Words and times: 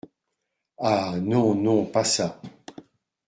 Ah! 0.79 1.13
non, 1.19 1.53
non 1.61 1.85
pas 1.85 2.03
ça! 2.03 2.41